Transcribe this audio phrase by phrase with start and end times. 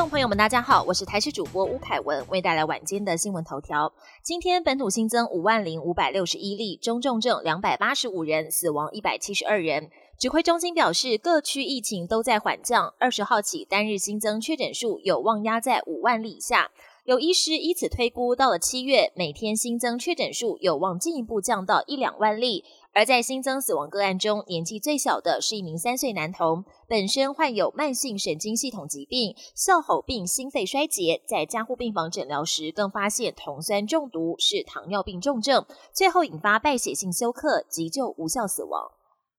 [0.00, 3.92] 众朋友们，大家好，我是台视主播吴凯文，为带来晚间的新闻头条。
[4.22, 9.90] 今天本土新增五万零五百六十一例，中重症两百八十五人，死亡一百七十二人。
[10.18, 16.70] 指挥中心表示，各区疫情都在缓降，二十号起单日新增确诊数有望压在五万例以下。
[17.04, 22.64] 有医师以此推估，到了七月，每天新增确诊数有望进一步降到一两万例。
[22.92, 38.92] 而在新增死亡个案中，年纪最小的是一名三岁男童，本身患有慢性神经系统疾病、哮吼病、心肺衰竭，在加护病房诊疗时更发现酮酸中毒，是糖尿病重症，最后引发败血性休克，急救无效死亡。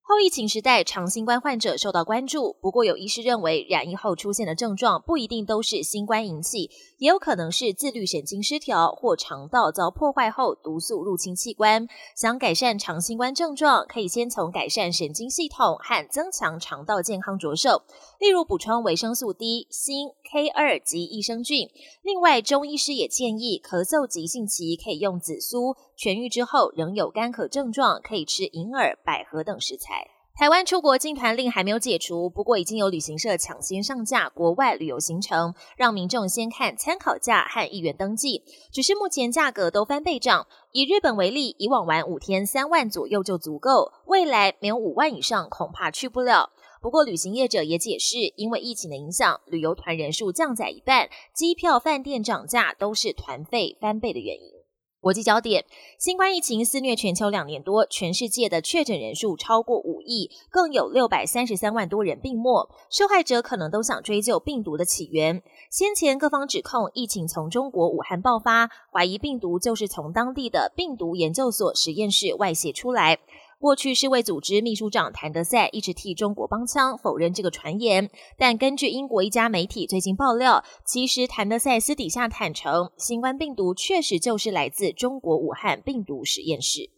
[0.05, 2.57] 后疫情时代，长新冠患者受到关注。
[2.61, 11.87] 不过，有医师认为，染疫后出现的症状不一定都是新冠引起，也有可能是自律神经失调或肠道遭破坏后毒素入侵器官。
[12.17, 17.83] 想改善长新冠症状，可以先从改善神经系统和增强肠道健康着手，
[18.19, 21.69] 例如补充维生素 D、锌、K 二及益生菌。
[22.01, 30.07] 另外，中医师也建议，咳嗽急性期可以用紫苏，痊愈之后仍有干咳症状，可以吃银耳、百合等食材。
[30.35, 38.41] 台湾出国禁团令还没有解除，不过已经有旅行社抢先上架国外旅游行程，让民众先看参考价和意愿登记。
[38.71, 40.47] 只是目前价格都翻倍涨。
[40.71, 46.49] 以日本为例，以往玩五天三万左右就足够，未来没有五万以上恐怕去不了。
[46.83, 54.51] 不过旅行业者也解释，因为疫情的影响，旅游团人数降载一半，机票、饭店涨价都是团费翻倍的原因。
[54.99, 55.65] 国际焦点：
[55.97, 62.69] 新冠疫情肆虐全球两年多，全世界的确诊人数超过五亿，更有六百三十三万多人病没。
[62.89, 65.41] 受害者可能都想追究病毒的起源。
[65.71, 73.19] 先前各方指控疫情从中国武汉爆发，怀疑病毒就是从当地的病毒研究所实验室外泄出来。
[73.63, 78.09] 过去世卫组织秘书长谭德赛一直替中国帮腔，否认这个传言。
[78.37, 86.89] 但根据英国一家媒体最近爆料，其实谭德赛私底下坦诚，新冠病毒确实就是来自中国武汉病毒实验室。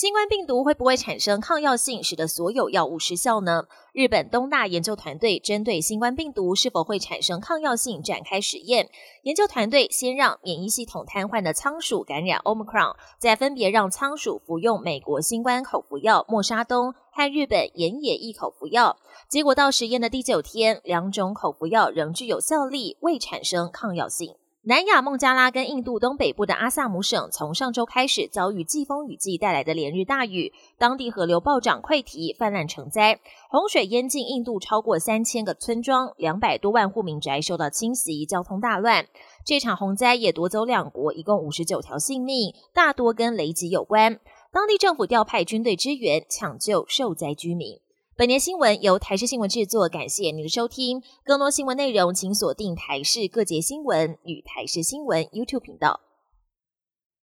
[0.00, 3.66] 新冠病毒会不会产生抗药性，使得所有药物失效呢？
[3.92, 8.88] 日本东大研究团队针对新冠病毒是否会产生抗药性展开实验。
[9.24, 18.96] 研究团队先让免疫系统瘫痪的仓鼠感染 Omicron，再分别让仓鼠服用美国新冠口服药莫沙东和日本岩野一口服药。
[19.28, 24.34] 结果到实验的第九天，两种口服药仍具有效力，未产生抗药性。
[24.62, 39.06] 南亚孟加拉跟印度东北部的阿萨姆省，从上周开始遭遇季风雨季带来的连日大雨，当地河流暴涨溃堤，泛滥成灾，洪水淹进印度超过三千个村庄，两百多万户民宅受到侵袭，交通大乱。
[39.46, 44.20] 这场洪灾也夺走两国一共五十九条性命，大多跟雷击有关。
[44.52, 47.80] 当地政府调派军队支援抢救受灾居民。
[48.20, 51.02] 本年新闻由台视新闻制作，感谢您的收听。
[51.24, 55.98] 更多新闻内容，请锁定台视各节新闻与台视新闻 YouTube 频道。